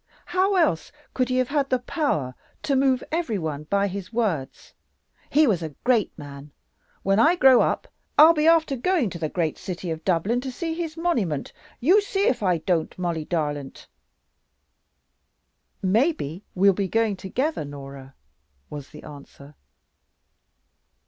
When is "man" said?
6.17-6.49